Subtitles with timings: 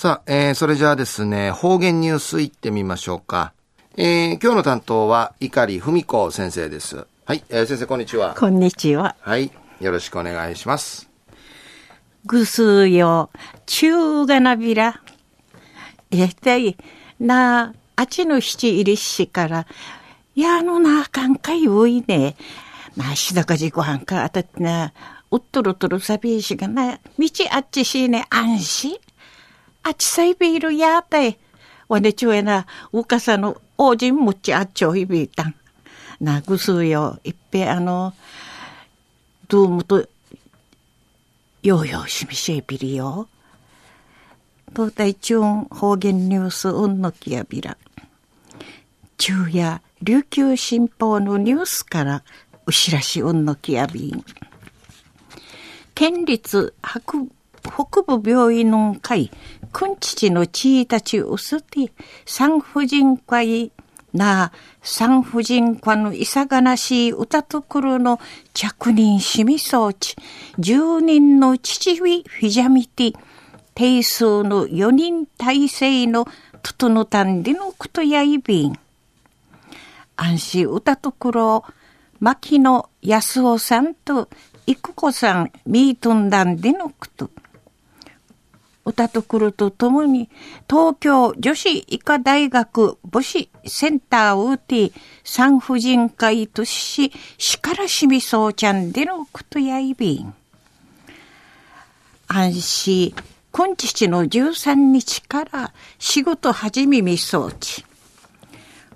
[0.00, 3.52] さあ、えー、それじゃあですね、方言ニュースいってみましょうか。
[3.98, 7.06] えー、今日の担当は、碇文子先生です。
[7.26, 8.34] はい、えー、先生こんにちは。
[8.34, 9.14] こんにちは。
[9.20, 11.10] はい、よろしくお願いします。
[12.24, 13.28] ぐすよ、
[13.66, 15.02] 中がなびら。
[16.12, 16.78] えたい、
[17.18, 19.66] な、あちの七入りしから、
[20.34, 22.36] やのなかんかいういね。
[22.96, 24.94] まあ、しだかじごはんかあたってな、
[25.30, 28.96] うっとるとるさびいしがな、道あっちしね、安心。
[29.82, 31.38] あちさいびいるやたい。
[31.88, 35.54] わねちゅうえな、うかさの、おじんむちあっちょいびいたん。
[36.20, 38.14] なぐすよ、いっぺあの、
[39.48, 40.06] どうもと、
[41.62, 43.28] ようようしみしえびりよ。
[44.74, 47.76] 東大中方言ニュースうんのきやびら。
[49.18, 52.22] 昼夜、琉球新報のニュースから
[52.66, 54.24] うしらしうんのきやびん。
[55.94, 59.30] 県立北部病院の会、
[59.72, 61.92] くんちちのちいたちうすて、
[62.26, 63.72] 産婦人科医
[64.12, 68.18] なあ産婦人科のいさがなしい歌とくるの
[68.52, 70.16] 着任しみ装置、
[70.58, 73.14] 十人の父フィジャミティ、
[73.74, 76.26] 定数の四人体制の
[76.62, 78.78] ととのたんでのくとやいびん。
[80.16, 81.64] 安心歌とくろ、
[82.18, 84.28] 牧野安夫さんと
[84.66, 87.30] 育子さんミートンダンでのくと。
[88.90, 90.28] 歌とくるとともに、
[90.68, 94.92] 東京女子医科大学母子センターウーティ
[95.24, 100.34] 産婦人科医とし、しからしみそうちゃんでのことやいびん。
[102.28, 103.14] 安心、
[103.52, 107.84] 今日の13日から仕事始めみそうち。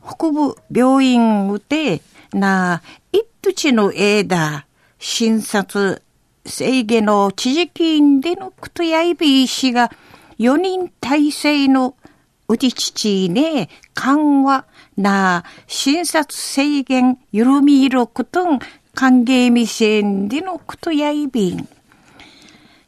[0.00, 4.66] 北部病院うて、な、一土の枝、
[5.00, 6.03] 診察
[6.46, 9.90] 制限の知事金でのくとやいびいしが、
[10.38, 11.96] 4人体制の
[12.48, 18.58] うち父ね、緩和な、診察制限緩みいろくとん、
[18.94, 21.68] 歓迎未成でのくとやいびん。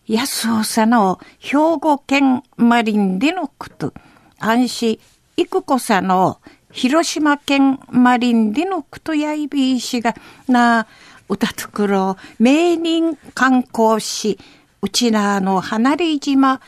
[0.06, 3.92] 安尾さの兵庫県マリンでのこと、
[4.38, 5.00] 安心、
[5.36, 10.14] 育子さの広島県マリンでのことやいびいしが、
[10.46, 10.86] な、
[11.28, 14.38] 歌とくろ、名人観光し、
[14.82, 16.60] うちなの離れ島、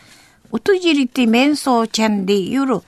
[0.50, 2.80] うとじりて面相ちゃんでゆる、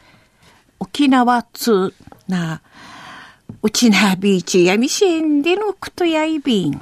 [0.79, 1.95] 沖縄つ
[2.27, 2.63] な、
[3.63, 6.81] うちなビーチやみせんでのくとやいびん。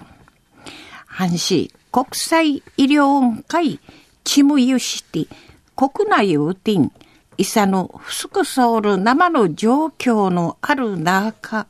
[1.09, 3.81] 阪神国際医療会
[4.23, 5.29] チムユシティ
[5.75, 6.93] 国内ウティン、
[7.37, 11.67] イサのフスクソール生の状況のある中、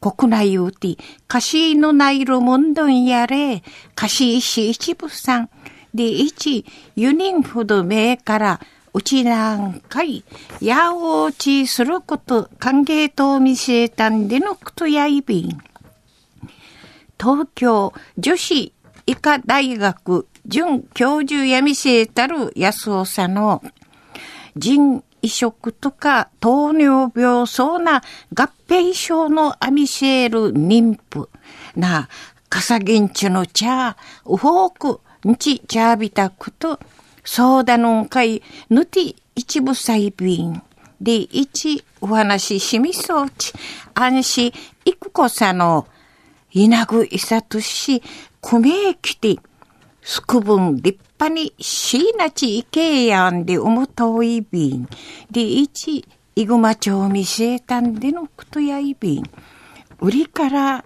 [0.00, 0.96] 国内うて、
[1.28, 3.62] カシーのないるもんどんやれ、
[3.94, 5.50] カシーし一部さん、
[5.94, 6.64] で一、
[6.96, 8.60] ユニンほど目から、
[8.92, 10.24] うちなんかい、
[10.60, 15.58] やおちすること、歓迎と見せたんでのことやいびん。
[17.20, 18.72] 東京女子
[19.04, 23.62] 医科大学准教授やみせたる安尾さんの、
[24.56, 28.02] 人移植とか糖尿病そうな
[28.34, 31.28] 合併症のアミシェール妊婦
[31.76, 32.08] な、
[32.48, 36.80] かさぎんちの茶、うほうく、んち茶びたくと、
[37.24, 40.62] そうだのんかい、ぬて一部細便。
[41.00, 43.52] で、一、お話ししみそうち、
[43.94, 44.52] 安心、
[44.84, 45.86] いくこさの、
[46.52, 48.02] いなぐいさとし、
[48.42, 49.36] くめきて、
[50.02, 54.88] すくぶん立派にしいなちいけやんでおもといびん。
[55.30, 59.30] で、いち、いぐま町みせえたんでのことやいびん。
[60.00, 60.82] 売りから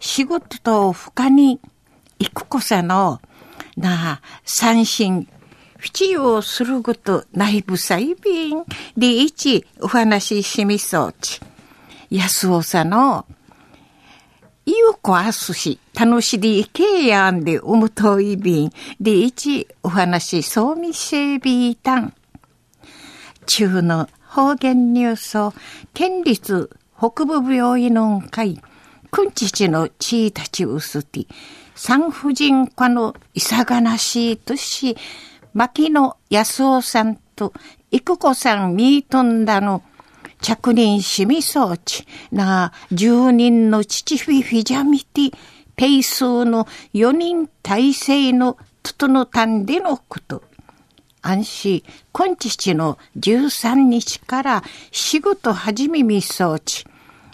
[0.00, 1.60] 仕事と深に
[2.18, 3.20] 行くこさの、
[3.76, 5.28] なあ、三心、
[5.76, 8.64] 不要することないぶさいびん。
[8.96, 11.40] で、いち、お話ししみそうち。
[12.10, 13.26] 安尾さの、
[14.78, 22.14] いゆこあすし、楽しりけやんでおむといびん、でいちお話そうみせびいたん。
[23.46, 25.52] 中の方言ニュースを、
[25.94, 28.62] 県立北部病院の会、
[29.10, 31.26] くんちちのちいたちうすて、
[31.74, 34.96] 産婦人科のいさがなしいとし、
[35.54, 37.52] 牧野安夫さんと
[37.90, 39.82] 育子さんみーとんだの
[40.40, 45.34] 着任しみ装置な住人の父フィフィジャミティ、
[45.76, 50.42] ペイ数の4人体制の整たんでのこと。
[51.20, 51.82] 安心、
[52.12, 56.84] 今日の13日から仕事始めみ装置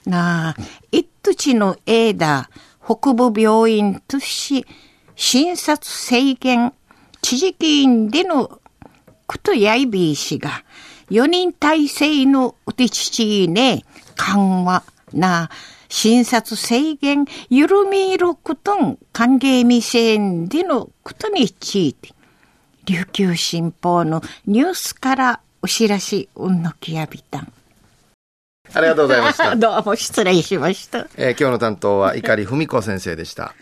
[0.07, 0.57] なあ
[0.91, 2.51] 一土の枝、
[2.85, 4.67] 北部病院とし、
[5.17, 6.73] 診察制限、
[7.23, 8.61] 知事議員での
[9.27, 10.65] ことやいびいしが、
[11.11, 13.85] 4人体制のうてちちね、
[14.17, 15.51] 緩和な、
[15.89, 22.11] 診察制限緩みることん歓迎未成でのことについて、
[22.87, 27.53] 琉球新報のニュースからお知らしうんのきやびたん。
[28.73, 29.55] ありがとうございました。
[29.57, 31.07] どうも失礼しました。
[31.17, 33.55] えー今日の担当は碇文子先生でした。